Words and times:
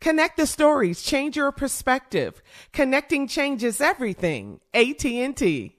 Connect 0.00 0.38
the 0.38 0.46
stories, 0.46 1.02
change 1.02 1.36
your 1.36 1.52
perspective. 1.52 2.42
Connecting 2.72 3.28
changes 3.28 3.82
everything. 3.82 4.60
AT&T. 4.72 5.76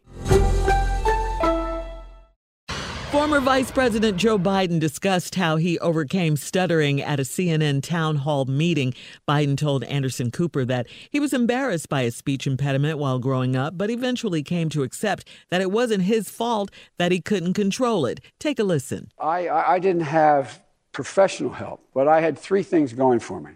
Former 3.10 3.42
Vice 3.42 3.72
President 3.72 4.18
Joe 4.18 4.38
Biden 4.38 4.80
discussed 4.80 5.36
how 5.36 5.58
he 5.58 5.78
overcame 5.80 6.38
stuttering 6.38 7.02
at 7.02 7.20
a 7.20 7.24
CNN 7.24 7.84
town 7.84 8.16
hall 8.16 8.46
meeting. 8.46 8.94
Biden 9.28 9.58
told 9.58 9.84
Anderson 9.86 10.32
Cooper 10.32 10.64
that 10.66 10.88
he 11.10 11.20
was 11.20 11.34
embarrassed 11.34 11.90
by 11.90 12.04
his 12.04 12.16
speech 12.16 12.48
impediment 12.48 13.00
while 13.00 13.20
growing 13.20 13.56
up, 13.56 13.78
but 13.78 13.90
eventually 13.90 14.44
came 14.44 14.70
to 14.70 14.84
accept 14.84 15.28
that 15.50 15.60
it 15.62 15.72
wasn't 15.72 16.04
his 16.04 16.30
fault 16.30 16.72
that 16.98 17.12
he 17.12 17.20
couldn't 17.20 17.54
control 17.54 18.06
it. 18.06 18.22
Take 18.40 18.60
a 18.60 18.64
listen. 18.64 19.12
I, 19.20 19.50
I 19.50 19.80
didn't 19.80 20.04
have 20.04 20.62
professional 20.92 21.52
help, 21.52 21.84
but 21.94 22.08
I 22.08 22.22
had 22.22 22.38
three 22.38 22.64
things 22.64 22.94
going 22.94 23.20
for 23.20 23.42
me. 23.42 23.52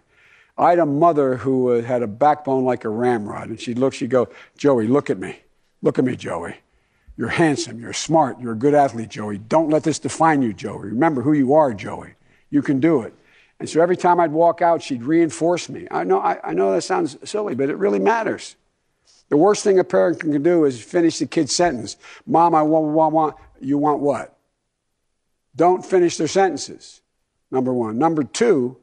I 0.58 0.70
had 0.70 0.78
a 0.78 0.86
mother 0.86 1.36
who 1.36 1.68
had 1.68 2.02
a 2.02 2.06
backbone 2.06 2.64
like 2.64 2.84
a 2.84 2.88
ramrod, 2.88 3.48
and 3.48 3.60
she'd 3.60 3.78
look, 3.78 3.94
she'd 3.94 4.10
go, 4.10 4.28
Joey, 4.56 4.86
look 4.86 5.10
at 5.10 5.18
me. 5.18 5.40
Look 5.82 5.98
at 5.98 6.04
me, 6.04 6.16
Joey. 6.16 6.56
You're 7.18 7.28
handsome, 7.28 7.80
you're 7.80 7.92
smart, 7.92 8.40
you're 8.40 8.52
a 8.52 8.56
good 8.56 8.74
athlete, 8.74 9.08
Joey. 9.08 9.38
Don't 9.38 9.70
let 9.70 9.82
this 9.82 9.98
define 9.98 10.42
you, 10.42 10.52
Joey. 10.52 10.88
Remember 10.88 11.22
who 11.22 11.32
you 11.32 11.54
are, 11.54 11.72
Joey. 11.72 12.14
You 12.50 12.62
can 12.62 12.80
do 12.80 13.02
it. 13.02 13.14
And 13.58 13.68
so 13.68 13.80
every 13.80 13.96
time 13.96 14.20
I'd 14.20 14.32
walk 14.32 14.60
out, 14.60 14.82
she'd 14.82 15.02
reinforce 15.02 15.68
me. 15.68 15.88
I 15.90 16.04
know, 16.04 16.20
I, 16.20 16.38
I 16.44 16.52
know 16.52 16.72
that 16.72 16.82
sounds 16.82 17.16
silly, 17.24 17.54
but 17.54 17.70
it 17.70 17.76
really 17.76 17.98
matters. 17.98 18.56
The 19.28 19.36
worst 19.36 19.64
thing 19.64 19.78
a 19.78 19.84
parent 19.84 20.20
can 20.20 20.42
do 20.42 20.64
is 20.64 20.82
finish 20.82 21.18
the 21.18 21.26
kid's 21.26 21.54
sentence. 21.54 21.96
Mom, 22.26 22.54
I 22.54 22.62
want, 22.62 22.86
want, 22.86 23.14
want. 23.14 23.36
You 23.60 23.78
want 23.78 24.00
what? 24.00 24.36
Don't 25.54 25.84
finish 25.84 26.18
their 26.18 26.28
sentences, 26.28 27.00
number 27.50 27.72
one. 27.72 27.98
Number 27.98 28.22
two, 28.22 28.76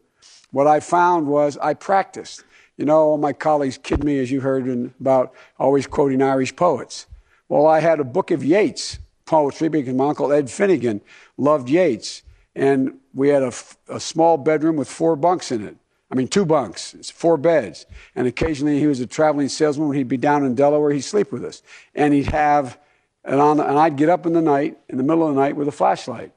what 0.53 0.68
I 0.68 0.80
found 0.80 1.28
was 1.28 1.58
I 1.58 1.74
practiced. 1.74 2.44
You 2.78 2.86
know, 2.86 3.00
all 3.00 3.18
my 3.18 3.34
colleagues 3.34 3.78
kid 3.78 4.03
me, 4.03 4.19
as 4.19 4.31
you 4.31 4.40
heard, 4.40 4.68
in, 4.68 4.94
about 5.00 5.34
always 5.59 5.88
quoting 5.88 6.22
Irish 6.22 6.56
poets. 6.56 7.08
Well, 7.50 7.66
I 7.66 7.80
had 7.80 8.00
a 8.00 8.03
book 8.03 8.30
of 8.30 8.46
Yeats 8.46 9.00
poetry 9.25 9.68
because 9.68 9.96
my 9.96 10.09
uncle 10.09 10.31
Ed 10.31 10.50
Finnegan 10.50 11.02
loved 11.38 11.69
Yeats. 11.69 12.22
And 12.56 13.00
we 13.16 13.30
had 13.30 13.41
a, 13.41 13.52
a 13.90 14.00
small 14.00 14.38
bedroom 14.38 14.75
with 14.75 14.88
four 14.88 15.16
bunks 15.16 15.52
in 15.52 15.66
it. 15.66 15.75
I 16.12 16.16
mean, 16.16 16.28
two 16.28 16.46
bunks, 16.46 16.94
it's 16.94 17.09
four 17.09 17.38
beds. 17.38 17.88
And 18.16 18.28
occasionally 18.28 18.80
he 18.80 18.85
was 18.85 19.00
a 19.00 19.08
traveling 19.08 19.50
salesman. 19.50 19.88
When 19.88 19.97
he'd 19.97 20.08
be 20.08 20.18
down 20.18 20.46
in 20.46 20.53
Delaware, 20.53 20.91
he'd 20.91 21.02
sleep 21.02 21.31
with 21.31 21.44
us. 21.44 21.64
And 21.96 22.14
he'd 22.14 22.28
have, 22.28 22.78
and, 23.25 23.41
on, 23.41 23.59
and 23.59 23.80
I'd 23.80 23.96
get 23.96 24.09
up 24.09 24.28
in 24.28 24.34
the 24.34 24.41
night, 24.41 24.78
in 24.88 24.97
the 24.97 25.03
middle 25.03 25.28
of 25.28 25.34
the 25.34 25.41
night, 25.41 25.56
with 25.56 25.68
a 25.68 25.72
flashlight. 25.72 26.31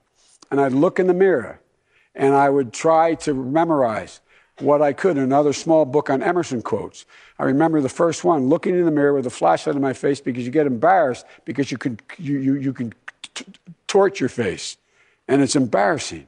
And 0.51 0.59
I'd 0.59 0.73
look 0.73 0.99
in 0.99 1.07
the 1.07 1.15
mirror 1.15 1.61
and 2.17 2.35
I 2.35 2.49
would 2.49 2.73
try 2.73 3.15
to 3.15 3.35
memorize 3.35 4.21
what 4.61 4.81
I 4.81 4.95
could 4.95 5.19
in 5.19 5.23
another 5.23 5.53
small 5.53 5.85
book 5.85 6.09
on 6.09 6.23
Emerson 6.23 6.63
quotes. 6.63 7.05
I 7.39 7.45
remember 7.45 7.83
the 7.83 7.91
first 7.91 8.25
one, 8.25 8.49
looking 8.49 8.75
in 8.75 8.87
the 8.87 8.91
mirror 8.91 9.13
with 9.13 9.27
a 9.27 9.31
flashlight 9.31 9.77
in 9.77 9.83
my 9.83 9.93
face 9.93 10.21
because 10.21 10.47
you 10.47 10.51
get 10.51 10.67
embarrassed 10.67 11.27
because 11.45 11.71
you 11.71 11.77
can, 11.77 12.01
you, 12.17 12.39
you, 12.39 12.55
you 12.55 12.73
can 12.73 12.95
t- 13.35 13.45
your 14.19 14.29
face. 14.29 14.77
And 15.29 15.43
it's 15.43 15.57
embarrassing. 15.57 16.27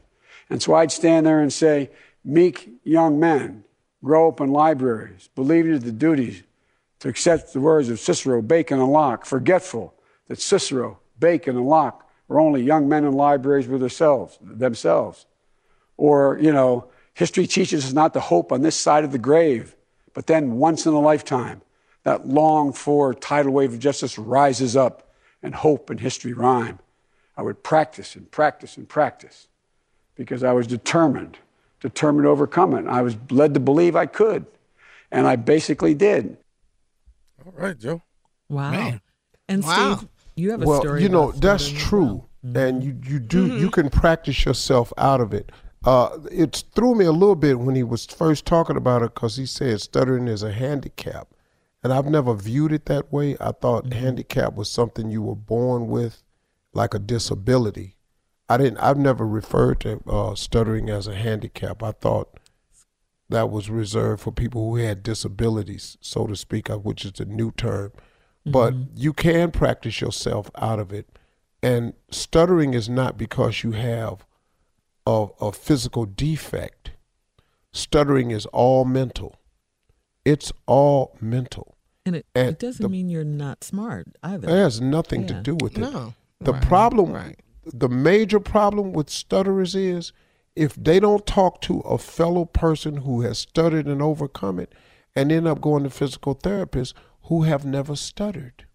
And 0.51 0.63
so 0.63 0.75
I'd 0.75 0.93
stand 0.93 1.27
there 1.27 1.41
and 1.41 1.53
say, 1.53 1.91
meek 2.25 2.69
young 2.85 3.21
men, 3.21 3.65
grow 4.03 4.29
up 4.29 4.41
in 4.41 4.51
libraries, 4.51 5.29
believing 5.35 5.73
in 5.73 5.81
the 5.81 5.93
duties 5.93 6.43
to 7.01 7.09
accept 7.09 7.53
the 7.53 7.61
words 7.61 7.89
of 7.89 8.01
Cicero, 8.01 8.43
Bacon, 8.43 8.81
and 8.81 8.91
Locke, 8.91 9.25
forgetful 9.25 9.95
that 10.27 10.41
Cicero, 10.41 10.99
Bacon, 11.19 11.57
and 11.57 11.67
Locke 11.67 12.09
were 12.27 12.41
only 12.41 12.63
young 12.63 12.89
men 12.89 13.05
in 13.05 13.13
libraries 13.13 13.69
with 13.69 13.81
themselves. 13.81 14.39
themselves. 14.43 15.27
Or, 15.99 16.39
you 16.41 16.53
know, 16.53 16.89
history 17.13 17.47
teaches 17.47 17.85
us 17.85 17.93
not 17.93 18.15
to 18.15 18.21
hope 18.21 18.53
on 18.53 18.63
this 18.63 18.77
side 18.77 19.05
of 19.05 19.13
the 19.13 19.19
grave, 19.19 19.77
but 20.15 20.27
then 20.27 20.53
once 20.53 20.87
in 20.87 20.95
a 20.95 21.01
lifetime, 21.01 21.61
that 22.05 22.27
longed 22.27 22.79
for 22.79 23.13
tidal 23.13 23.53
wave 23.53 23.75
of 23.75 23.79
justice 23.81 24.17
rises 24.17 24.75
up 24.77 25.13
and 25.43 25.55
hope 25.55 25.91
and 25.91 26.01
history 26.01 26.33
rhyme. 26.33 26.79
I 27.37 27.43
would 27.43 27.63
practice 27.63 28.17
and 28.17 28.31
practice 28.31 28.77
and 28.77 28.89
practice 28.89 29.49
because 30.15 30.43
I 30.43 30.53
was 30.53 30.67
determined, 30.67 31.39
determined 31.81 32.25
to 32.25 32.31
overcome 32.31 32.75
it. 32.75 32.87
I 32.87 33.03
was 33.03 33.17
led 33.31 33.55
to 33.55 33.61
believe 33.61 33.95
I 33.95 34.07
could, 34.07 34.47
and 35.11 35.27
I 35.27 35.37
basically 35.37 35.95
did. 35.95 36.39
All 37.45 37.53
right, 37.57 37.79
Joe. 37.79 38.03
Wow. 38.49 38.71
Man. 38.71 39.01
And 39.49 39.63
Wow. 39.63 39.97
Steve, 39.97 40.09
you 40.35 40.51
have 40.51 40.63
a 40.63 40.67
well, 40.67 40.81
story. 40.81 41.03
you 41.03 41.09
know 41.09 41.33
that's 41.33 41.65
stuttering 41.65 41.83
as 41.83 41.89
true. 41.89 42.05
well. 42.05 42.29
Mm-hmm. 42.45 42.57
and 42.57 42.85
you 42.85 42.97
you 43.05 43.19
do 43.19 43.47
you 43.47 43.53
mm-hmm. 43.53 43.69
can 43.69 43.91
practice 43.91 44.45
yourself 44.45 44.93
out 44.97 45.21
of 45.21 45.35
it. 45.35 45.51
Uh, 45.85 46.19
it 46.31 46.65
threw 46.75 46.95
me 46.95 47.05
a 47.05 47.13
little 47.13 47.37
bit 47.37 47.61
when 47.61 47.75
he 47.75 47.83
was 47.83 48.05
first 48.07 48.45
talking 48.45 48.77
about 48.77 49.03
it 49.03 49.15
because 49.15 49.37
he 49.37 49.47
said 49.47 49.81
stuttering 49.81 50.27
is 50.27 50.43
a 50.43 50.53
handicap, 50.53 51.29
and 51.83 51.93
I've 51.93 52.07
never 52.07 52.35
viewed 52.35 52.73
it 52.73 52.87
that 52.87 53.13
way. 53.13 53.37
I 53.41 53.53
thought 53.53 53.93
handicap 53.93 54.55
was 54.55 54.69
something 54.71 55.11
you 55.11 55.23
were 55.23 55.37
born 55.37 55.89
with, 55.89 56.23
like 56.73 56.95
a 56.95 56.99
disability. 56.99 57.97
I 58.49 58.57
didn't. 58.57 58.79
I've 58.79 58.99
never 58.99 59.27
referred 59.27 59.81
to 59.81 60.01
uh, 60.09 60.35
stuttering 60.35 60.91
as 60.91 61.07
a 61.07 61.15
handicap. 61.15 61.83
I 61.83 61.93
thought 61.93 62.41
that 63.29 63.51
was 63.51 63.71
reserved 63.71 64.23
for 64.23 64.33
people 64.33 64.71
who 64.71 64.77
had 64.77 65.03
disabilities, 65.03 65.99
so 66.01 66.27
to 66.27 66.35
speak, 66.35 66.71
uh, 66.71 66.79
which 66.79 67.05
is 67.05 67.21
a 67.21 67.25
new 67.25 67.53
term. 67.53 67.93
But 68.47 68.75
you 68.95 69.13
can 69.13 69.51
practice 69.51 70.01
yourself 70.01 70.51
out 70.57 70.79
of 70.79 70.93
it. 70.93 71.09
And 71.63 71.93
stuttering 72.11 72.73
is 72.73 72.89
not 72.89 73.19
because 73.19 73.63
you 73.63 73.73
have 73.73 74.25
a, 75.09 75.27
a 75.41 75.53
physical 75.53 76.05
defect. 76.05 76.91
Stuttering 77.73 78.31
is 78.31 78.47
all 78.47 78.85
mental. 78.85 79.37
It's 80.25 80.53
all 80.67 81.17
mental. 81.21 81.77
And 82.05 82.17
it, 82.17 82.27
And 82.35 82.51
it 82.51 82.59
doesn't 82.59 82.83
the- 82.83 82.89
mean 82.89 83.09
you're 83.09 83.25
not 83.25 83.65
smart 83.65 84.09
either. 84.23 84.49
It 84.49 84.53
has 84.53 84.81
nothing 84.81 85.27
to 85.27 85.35
do 85.35 85.57
with 85.61 85.77
it. 85.77 85.81
No. 85.81 86.15
The 86.41 86.53
Right, 86.53 86.63
problem, 86.63 87.13
right. 87.13 87.41
the 87.65 87.89
major 87.89 88.39
problem 88.41 88.93
with 88.93 89.09
stutterers 89.11 89.75
is 89.75 90.13
if 90.55 90.75
they 90.77 91.01
don't 91.01 91.27
talk 91.27 91.61
to 91.63 91.81
a 91.81 91.99
fellow 91.99 92.45
person 92.45 92.99
who 92.99 93.23
has 93.23 93.39
stuttered 93.39 93.87
and 93.87 94.01
overcome 94.03 94.59
it, 94.61 94.73
and 95.17 95.33
end 95.33 95.49
up 95.49 95.61
going 95.61 95.83
to 95.83 95.91
physical 95.91 96.35
therapists 96.35 96.93
who 97.25 97.43
have 97.43 97.65
never 97.65 97.97
stuttered. 97.97 98.67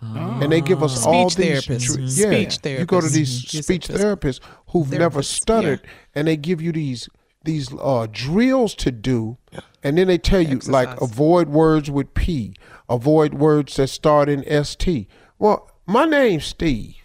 And 0.00 0.52
they 0.52 0.60
give 0.60 0.82
us 0.82 1.04
all 1.04 1.28
Speech 1.28 1.44
these 1.48 1.66
therapists. 1.66 1.86
dr- 1.86 1.98
Mhm. 1.98 2.18
yeah. 2.18 2.48
Speech 2.48 2.78
You 2.78 2.86
go 2.86 3.00
to 3.00 3.06
therapists. 3.08 3.12
these 3.12 3.42
Mhm. 3.42 3.54
Yes, 3.54 3.64
speech 3.64 3.88
yes. 3.90 3.98
therapists 4.00 4.40
who've 4.68 4.90
never 4.92 5.20
Therapists, 5.20 5.24
stuttered, 5.24 5.80
and 6.14 6.28
they 6.28 6.36
give 6.36 6.60
you 6.62 6.72
these 6.72 7.08
these 7.44 7.72
uh, 7.80 8.06
drills 8.10 8.74
to 8.74 8.90
do, 8.92 9.38
and 9.82 9.96
then 9.96 10.06
they 10.08 10.18
tell 10.18 10.40
you 10.42 10.58
like 10.66 11.00
avoid 11.00 11.48
words 11.48 11.90
with 11.90 12.12
P, 12.14 12.52
avoid 12.88 13.32
words 13.34 13.76
that 13.76 13.86
start 13.88 14.28
in 14.28 14.44
ST. 14.44 15.08
Well, 15.38 15.70
my 15.86 16.04
name's 16.04 16.44
Steve. 16.44 16.96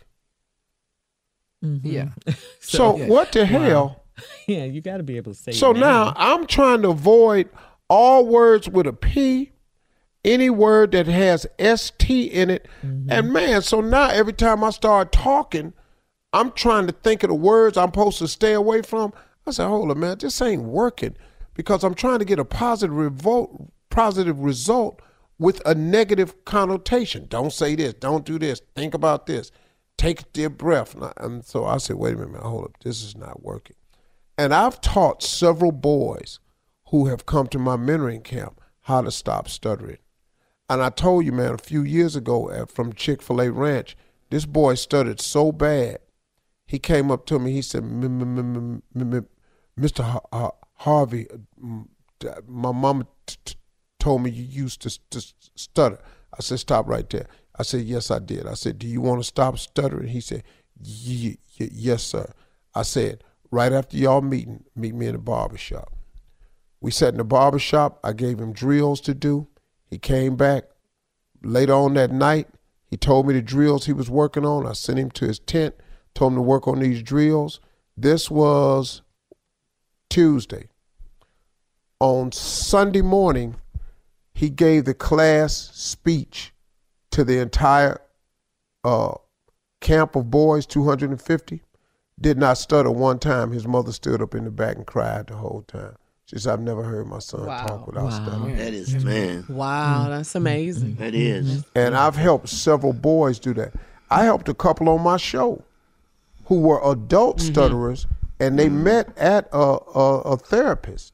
Yeah. 1.61 2.09
So, 2.59 2.97
yeah. 2.97 3.07
what 3.07 3.31
the 3.31 3.45
hell? 3.45 4.03
yeah, 4.47 4.65
you 4.65 4.81
got 4.81 4.97
to 4.97 5.03
be 5.03 5.17
able 5.17 5.33
to 5.33 5.37
say. 5.39 5.51
So 5.53 5.67
your 5.67 5.79
now. 5.79 6.13
I'm 6.17 6.45
trying 6.47 6.81
to 6.81 6.89
avoid 6.89 7.47
all 7.89 8.25
words 8.25 8.67
with 8.69 8.85
a 8.87 8.93
P, 8.93 9.51
any 10.25 10.49
word 10.49 10.91
that 10.93 11.07
has 11.07 11.45
ST 11.59 12.31
in 12.31 12.49
it. 12.49 12.67
Mm-hmm. 12.85 13.11
And 13.11 13.33
man, 13.33 13.61
so 13.61 13.81
now 13.81 14.09
every 14.09 14.33
time 14.33 14.63
I 14.63 14.69
start 14.69 15.11
talking, 15.11 15.73
I'm 16.31 16.51
trying 16.51 16.87
to 16.87 16.93
think 16.93 17.23
of 17.23 17.29
the 17.29 17.35
words 17.35 17.77
I'm 17.77 17.89
supposed 17.89 18.19
to 18.19 18.27
stay 18.27 18.53
away 18.53 18.81
from. 18.81 19.13
I 19.45 19.51
said, 19.51 19.67
hold 19.67 19.91
on, 19.91 19.99
man, 19.99 20.17
this 20.19 20.41
ain't 20.41 20.63
working 20.63 21.15
because 21.53 21.83
I'm 21.83 21.93
trying 21.95 22.19
to 22.19 22.25
get 22.25 22.39
a 22.39 22.45
positive 22.45 22.95
revolt, 22.95 23.71
positive 23.89 24.39
result 24.39 25.01
with 25.37 25.61
a 25.65 25.75
negative 25.75 26.45
connotation. 26.45 27.25
Don't 27.27 27.51
say 27.51 27.75
this. 27.75 27.93
Don't 27.93 28.25
do 28.25 28.39
this. 28.39 28.61
Think 28.75 28.93
about 28.93 29.25
this. 29.25 29.51
Take 29.97 30.21
a 30.21 30.25
deep 30.33 30.57
breath. 30.57 30.95
And 30.95 31.03
I- 31.05 31.13
And 31.17 31.45
so 31.45 31.65
I 31.65 31.77
said, 31.77 31.97
wait 31.97 32.13
a 32.13 32.17
minute, 32.17 32.31
man, 32.31 32.41
hold 32.41 32.65
up. 32.65 32.81
This 32.83 33.03
is 33.03 33.15
not 33.17 33.43
working. 33.43 33.75
And 34.37 34.53
I've 34.53 34.81
taught 34.81 35.21
several 35.21 35.71
boys 35.71 36.39
who 36.87 37.07
have 37.07 37.25
come 37.25 37.47
to 37.47 37.59
my 37.59 37.75
mentoring 37.77 38.23
camp 38.23 38.59
how 38.81 39.01
to 39.01 39.11
stop 39.11 39.47
stuttering. 39.49 39.97
And 40.69 40.81
I 40.81 40.89
told 40.89 41.25
you, 41.25 41.31
man, 41.31 41.53
a 41.53 41.57
few 41.57 41.83
years 41.83 42.15
ago 42.15 42.49
at, 42.49 42.71
from 42.71 42.93
Chick 42.93 43.21
fil 43.21 43.41
A 43.41 43.51
Ranch, 43.51 43.95
this 44.29 44.45
boy 44.45 44.75
stuttered 44.75 45.19
so 45.21 45.51
bad. 45.51 45.99
He 46.65 46.79
came 46.79 47.11
up 47.11 47.25
to 47.27 47.37
me. 47.39 47.51
He 47.51 47.61
said, 47.61 47.83
"M- 47.83 48.03
m- 48.03 48.21
m- 48.21 48.81
m- 48.95 49.13
m- 49.13 49.27
Mr. 49.79 50.03
Har- 50.03 50.25
Har- 50.31 50.55
Harvey, 50.75 51.27
my 52.47 52.71
mama 52.71 53.05
told 53.99 54.21
me 54.23 54.29
you 54.29 54.43
used 54.43 54.81
to, 54.81 54.89
st- 54.89 55.13
st- 55.13 55.51
stutter. 55.55 55.99
I 56.37 56.41
said, 56.41 56.59
stop 56.59 56.87
right 56.87 57.07
there. 57.09 57.27
I 57.57 57.63
said, 57.63 57.81
yes, 57.81 58.09
I 58.09 58.19
did. 58.19 58.47
I 58.47 58.55
said, 58.55 58.79
do 58.79 58.87
you 58.87 59.01
want 59.01 59.21
to 59.21 59.23
stop 59.23 59.57
stuttering? 59.59 60.07
He 60.09 60.19
said, 60.21 60.43
"Ye- 60.81 61.37
ye- 61.55 61.69
yes, 61.71 62.03
sir. 62.03 62.31
I 62.73 62.81
said, 62.81 63.23
right 63.51 63.71
after 63.71 63.95
y'all 63.95 64.21
meeting, 64.21 64.63
meet 64.75 64.95
me 64.95 65.07
in 65.07 65.13
the 65.13 65.19
barber 65.19 65.57
shop. 65.57 65.93
We 66.81 66.91
sat 66.91 67.09
in 67.13 67.17
the 67.19 67.23
barber 67.23 67.59
shop. 67.59 67.99
I 68.03 68.13
gave 68.13 68.39
him 68.39 68.51
drills 68.51 68.99
to 69.01 69.13
do. 69.13 69.47
He 69.93 69.99
came 69.99 70.35
back 70.35 70.63
later 71.43 71.73
on 71.73 71.93
that 71.93 72.11
night. 72.11 72.47
He 72.89 72.97
told 72.97 73.27
me 73.27 73.35
the 73.35 73.43
drills 73.43 73.85
he 73.85 73.93
was 73.93 74.09
working 74.09 74.43
on. 74.43 74.65
I 74.65 74.73
sent 74.73 74.97
him 74.97 75.11
to 75.11 75.27
his 75.27 75.37
tent, 75.37 75.75
told 76.15 76.31
him 76.31 76.37
to 76.37 76.41
work 76.41 76.67
on 76.67 76.79
these 76.79 77.03
drills. 77.03 77.59
This 77.95 78.31
was 78.31 79.03
Tuesday. 80.09 80.69
On 81.99 82.31
Sunday 82.31 83.03
morning, 83.03 83.57
he 84.33 84.49
gave 84.49 84.85
the 84.85 84.95
class 84.95 85.69
speech 85.73 86.53
to 87.11 87.23
the 87.23 87.37
entire 87.37 88.01
uh, 88.83 89.13
camp 89.79 90.15
of 90.15 90.31
boys, 90.31 90.65
250. 90.65 91.61
Did 92.19 92.39
not 92.39 92.57
stutter 92.57 92.89
one 92.89 93.19
time. 93.19 93.51
His 93.51 93.67
mother 93.67 93.91
stood 93.91 94.23
up 94.23 94.33
in 94.33 94.45
the 94.45 94.49
back 94.49 94.75
and 94.75 94.87
cried 94.87 95.27
the 95.27 95.35
whole 95.35 95.61
time. 95.67 95.97
She 96.25 96.39
said, 96.39 96.53
I've 96.53 96.61
never 96.61 96.83
heard 96.83 97.07
my 97.07 97.19
son 97.19 97.45
Wow. 97.45 97.65
talk 97.65 97.87
without 97.87 98.05
Wow. 98.05 98.09
stuttering. 98.09 98.55
That 98.57 98.73
is 98.73 99.03
man. 99.03 99.45
Wow, 99.49 100.07
that's 100.09 100.29
mm-hmm. 100.29 100.37
amazing. 100.37 100.95
That 100.95 101.13
is. 101.13 101.49
Mm-hmm. 101.49 101.77
And 101.77 101.95
I've 101.95 102.15
helped 102.15 102.49
several 102.49 102.93
boys 102.93 103.39
do 103.39 103.53
that. 103.55 103.73
I 104.09 104.23
helped 104.23 104.47
a 104.47 104.53
couple 104.53 104.89
on 104.89 105.01
my 105.01 105.17
show 105.17 105.63
who 106.45 106.59
were 106.61 106.79
adult 106.83 107.37
mm-hmm. 107.37 107.51
stutterers, 107.51 108.07
and 108.39 108.57
they 108.57 108.69
met 108.69 109.15
at 109.17 109.47
a, 109.51 109.57
a, 109.57 110.21
a 110.21 110.37
therapist. 110.37 111.13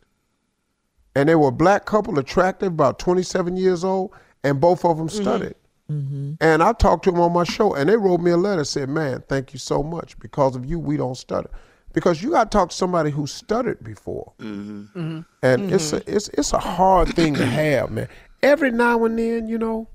And 1.16 1.28
they 1.28 1.36
were 1.36 1.50
a 1.50 1.52
black 1.52 1.86
couple, 1.86 2.18
attractive, 2.20 2.70
about 2.70 3.00
27 3.00 3.58
years 3.58 3.84
old, 3.84 4.12
and 4.44 4.62
both 4.62 4.86
of 4.86 4.98
them 4.98 5.10
stuttered. 5.10 5.56
And 5.90 6.62
I 6.62 6.74
talked 6.74 7.06
to 7.06 7.12
them 7.12 7.20
on 7.20 7.34
my 7.34 7.44
show, 7.44 7.74
and 7.74 7.90
they 7.90 7.98
wrote 7.98 8.22
me 8.22 8.30
a 8.30 8.38
letter 8.38 8.64
said, 8.64 8.90
Man, 8.90 9.24
thank 9.28 9.54
you 9.54 9.60
so 9.60 9.82
much. 9.82 10.20
Because 10.20 10.56
of 10.56 10.64
you, 10.64 10.78
we 10.78 10.98
don't 10.98 11.16
stutter. 11.16 11.50
Because 11.94 12.22
you 12.22 12.32
got 12.32 12.52
to 12.52 12.56
talk 12.58 12.70
to 12.70 12.76
somebody 12.76 13.10
who 13.10 13.26
stuttered 13.26 13.84
before. 13.84 14.34
Mm-hmm. 14.40 15.00
Mm-hmm. 15.00 15.20
And 15.42 15.74
it's, 15.74 15.92
mm-hmm. 15.92 16.10
a, 16.10 16.16
it's, 16.16 16.30
it's 16.30 16.54
a 16.54 16.60
hard 16.60 17.16
thing 17.16 17.34
to 17.36 17.46
have, 17.46 17.90
man. 17.92 18.08
Every 18.44 18.72
now 18.72 19.04
and 19.06 19.18
then, 19.18 19.48
you 19.48 19.58
know, 19.58 19.88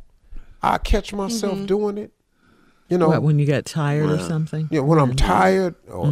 I 0.62 0.78
catch 0.78 1.12
myself 1.12 1.66
doing 1.66 1.98
it. 1.98 2.10
You 2.88 2.98
know, 2.98 3.08
What, 3.08 3.22
when 3.22 3.38
you 3.38 3.46
get 3.46 3.64
tired 3.64 4.10
or 4.10 4.18
something? 4.18 4.68
Yeah, 4.70 4.80
when 4.80 4.98
I'm 4.98 5.16
tired 5.16 5.74
or, 5.88 6.06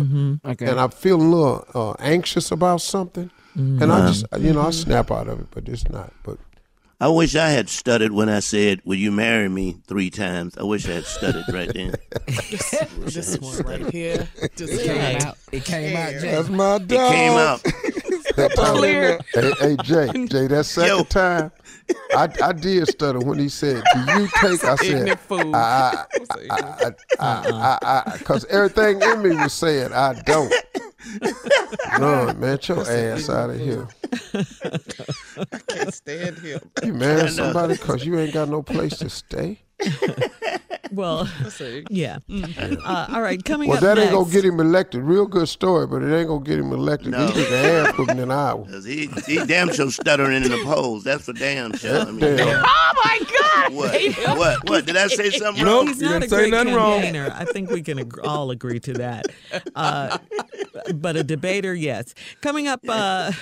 Okay. 0.45 0.67
and 0.67 0.81
I 0.81 0.89
feel 0.89 1.17
a 1.17 1.23
little 1.23 1.67
uh, 1.75 1.95
anxious 1.99 2.51
about 2.51 2.81
something, 2.81 3.31
and 3.55 3.93
I 3.93 4.07
just, 4.09 4.25
you 4.39 4.55
know, 4.55 4.63
I 4.63 4.71
snap 4.71 5.11
out 5.11 5.29
of 5.29 5.41
it, 5.41 5.49
but 5.51 5.69
it's 5.69 5.89
not. 5.91 6.13
But 6.23 6.39
I 7.03 7.09
wish 7.09 7.35
I 7.35 7.49
had 7.49 7.69
stuttered 7.69 8.13
when 8.13 8.29
I 8.29 8.39
said, 8.39 8.81
"Will 8.85 8.95
you 8.95 9.11
marry 9.11 9.49
me?" 9.49 9.77
three 9.89 10.09
times. 10.09 10.57
I 10.57 10.63
wish 10.63 10.89
I 10.89 10.93
had 10.93 11.05
stuttered 11.05 11.45
right 11.53 11.69
then. 11.75 11.97
this 12.99 13.37
one 13.41 13.59
right 13.67 13.91
here 13.93 14.29
just 14.55 14.73
came 14.85 14.97
Hey. 15.01 15.19
out. 15.21 15.37
It 15.51 15.65
came 15.65 15.97
out, 15.97 16.13
Jay. 16.13 16.31
that's 16.31 16.49
my 16.49 16.79
dog. 16.79 16.91
It 16.93 17.11
came 17.17 17.33
out. 17.33 17.63
That 18.37 18.55
time- 18.55 18.77
Clear. 18.79 19.19
Hey, 19.35 19.53
hey, 19.61 19.77
Jay, 19.83 20.27
Jay, 20.27 20.47
that 20.47 20.65
second 20.65 20.97
Yo. 20.97 21.05
time, 21.05 21.53
I, 22.17 22.29
I 22.43 22.53
did 22.53 22.89
stutter 22.89 23.19
when 23.19 23.39
he 23.39 23.49
said, 23.51 23.83
"Do 23.93 24.01
you 24.21 24.29
take?" 24.41 24.65
I 24.65 24.77
said, 24.77 25.19
"I, 25.31 26.05
I, 26.51 26.93
I, 27.21 27.79
I, 27.83 28.17
because 28.17 28.45
everything 28.47 29.03
in 29.03 29.23
me 29.23 29.35
was 29.37 29.53
saying, 29.53 29.93
I 29.93 30.15
don't." 30.23 30.51
No, 31.99 32.27
man, 32.39 32.57
get 32.57 32.69
your 32.69 32.89
ass 32.89 33.29
out 33.29 33.51
of 33.51 33.59
here. 33.59 33.89
I 34.35 35.59
can't 35.69 35.95
stand 35.95 36.39
him. 36.39 36.61
You 36.83 36.95
mad 36.95 37.27
at 37.27 37.33
somebody 37.33 37.75
because 37.75 38.05
you 38.05 38.19
ain't 38.19 38.33
got 38.33 38.49
no 38.49 38.63
place 38.63 38.99
to 38.99 39.09
stay? 39.09 39.61
Well, 40.93 41.29
yeah. 41.91 42.19
Uh, 42.31 43.07
all 43.13 43.23
right, 43.23 43.43
coming 43.45 43.69
Well, 43.69 43.79
up 43.79 43.83
that 43.83 43.95
next. 43.97 44.09
ain't 44.09 44.13
gonna 44.19 44.31
get 44.31 44.45
him 44.45 44.61
elected. 44.61 45.03
Real 45.03 45.27
good 45.27 45.49
story, 45.49 45.87
but 45.87 46.03
it 46.03 46.15
ain't 46.15 46.29
gonna 46.29 46.45
get 46.45 46.59
him 46.59 46.73
elected. 46.73 47.13
No. 47.13 47.27
He 47.29 47.33
took 47.43 47.51
a 47.51 47.57
ass 47.89 47.99
whooping 47.99 48.19
in 48.19 48.31
Iowa. 48.31 48.67
'Cause 48.67 48.85
he, 48.85 49.07
he 49.27 49.45
damn 49.47 49.73
sure 49.73 49.91
stuttering 49.91 50.43
in 50.43 50.51
the 50.51 50.63
polls. 50.65 51.05
That's 51.05 51.25
for 51.25 51.33
damn 51.33 51.75
sure. 51.77 52.01
I 52.01 52.05
mean, 52.11 52.21
Damn. 52.21 52.65
Oh 52.67 52.93
my 53.05 53.19
God! 53.41 53.75
what? 53.75 54.39
What? 54.39 54.69
What? 54.69 54.87
Did 54.87 54.97
I 54.97 55.07
say 55.09 55.31
something 55.31 55.65
Nope. 55.65 55.75
wrong? 55.79 55.87
He's 55.89 56.01
You 56.03 56.09
not 56.09 56.17
a 56.17 56.21
didn't 56.21 56.31
say 56.31 56.37
great 56.37 56.51
nothing 56.51 56.75
wrong. 56.75 57.03
I 57.31 57.45
think 57.47 57.71
we 57.71 57.83
can 57.83 57.99
ag- 57.99 58.19
all 58.25 58.51
agree 58.51 58.81
to 58.81 58.93
that. 58.95 59.27
Uh, 59.75 60.19
but 60.95 61.17
a 61.17 61.23
debater, 61.25 61.75
yes. 61.75 62.15
Coming 62.41 62.69
up 62.69 62.81
uh, 62.89 63.33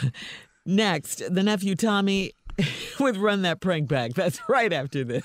next, 0.67 1.23
the 1.33 1.43
nephew 1.43 1.75
Tommy 1.75 2.33
with 3.01 3.17
Run 3.17 3.43
That 3.43 3.61
Prank 3.61 3.89
Back. 3.89 4.13
That's 4.15 4.41
right 4.49 4.73
after 4.73 5.05
this. 5.05 5.25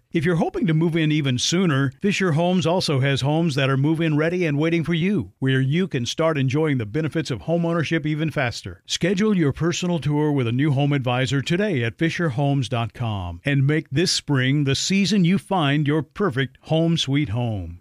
If 0.13 0.25
you're 0.25 0.35
hoping 0.35 0.67
to 0.67 0.73
move 0.73 0.97
in 0.97 1.09
even 1.09 1.39
sooner, 1.39 1.93
Fisher 2.01 2.33
Homes 2.33 2.67
also 2.67 2.99
has 2.99 3.21
homes 3.21 3.55
that 3.55 3.69
are 3.69 3.77
move 3.77 4.01
in 4.01 4.17
ready 4.17 4.45
and 4.45 4.59
waiting 4.59 4.83
for 4.83 4.93
you, 4.93 5.31
where 5.39 5.61
you 5.61 5.87
can 5.87 6.05
start 6.05 6.37
enjoying 6.37 6.79
the 6.79 6.85
benefits 6.85 7.31
of 7.31 7.43
homeownership 7.43 8.05
even 8.05 8.29
faster. 8.29 8.83
Schedule 8.85 9.37
your 9.37 9.53
personal 9.53 9.99
tour 9.99 10.29
with 10.29 10.47
a 10.47 10.51
new 10.51 10.73
home 10.73 10.91
advisor 10.91 11.41
today 11.41 11.81
at 11.81 11.97
FisherHomes.com 11.97 13.39
and 13.45 13.65
make 13.65 13.89
this 13.89 14.11
spring 14.11 14.65
the 14.65 14.75
season 14.75 15.23
you 15.23 15.37
find 15.37 15.87
your 15.87 16.03
perfect 16.03 16.57
home 16.63 16.97
sweet 16.97 17.29
home. 17.29 17.79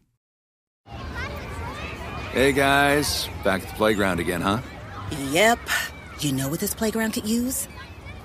Hey 2.31 2.53
guys, 2.53 3.29
back 3.43 3.63
at 3.63 3.69
the 3.69 3.75
playground 3.75 4.21
again, 4.21 4.41
huh? 4.41 4.61
Yep. 5.33 5.59
You 6.21 6.31
know 6.31 6.49
what 6.49 6.61
this 6.61 6.75
playground 6.75 7.15
could 7.15 7.27
use? 7.27 7.67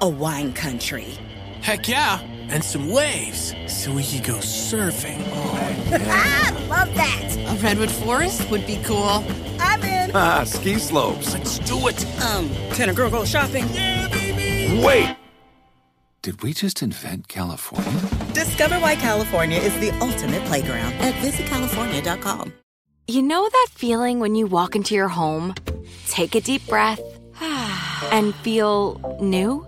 A 0.02 0.08
wine 0.08 0.54
country. 0.54 1.18
Heck 1.62 1.88
yeah, 1.88 2.20
and 2.50 2.64
some 2.64 2.90
waves 2.90 3.54
so 3.68 3.92
we 3.94 4.04
could 4.04 4.24
go 4.24 4.36
surfing. 4.36 5.22
Oh, 5.32 5.88
yeah. 5.90 6.68
Love 6.70 6.94
that. 6.96 7.36
A 7.48 7.56
redwood 7.62 7.92
forest 7.92 8.50
would 8.50 8.66
be 8.66 8.78
cool. 8.84 9.24
I'm 9.60 9.84
in. 9.84 10.12
Ah, 10.16 10.44
ski 10.44 10.76
slopes. 10.80 11.34
Let's 11.34 11.60
do 11.60 11.88
it. 11.88 12.06
Um, 12.22 12.50
can 12.74 12.90
a 12.90 12.94
girl 12.94 13.10
go 13.10 13.26
shopping? 13.26 13.66
Yeah, 13.72 14.08
baby. 14.10 14.84
Wait. 14.84 15.16
Did 16.22 16.42
we 16.42 16.54
just 16.54 16.82
invent 16.82 17.28
California? 17.28 18.10
Discover 18.34 18.80
why 18.80 18.96
California 18.96 19.60
is 19.60 19.78
the 19.80 19.92
ultimate 20.00 20.44
playground 20.46 20.94
at 20.94 21.14
visitcalifornia.com. 21.16 22.52
You 23.08 23.22
know 23.22 23.48
that 23.48 23.68
feeling 23.70 24.20
when 24.20 24.34
you 24.34 24.48
walk 24.48 24.76
into 24.76 24.96
your 24.96 25.08
home, 25.08 25.54
take 26.08 26.34
a 26.34 26.42
deep 26.42 26.66
breath, 26.66 27.00
and 28.12 28.34
feel 28.36 29.18
new? 29.22 29.68